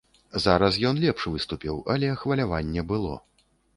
Зараз 0.45 0.77
ён 0.91 0.95
лепш 1.03 1.27
выступіў, 1.33 1.75
але 1.97 2.07
хваляванне 2.23 2.81
было. 2.93 3.13